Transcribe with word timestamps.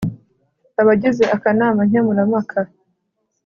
Abagize 0.81 1.23
akanama 1.35 1.81
nkemura 1.89 2.21
mpaka 2.29 2.61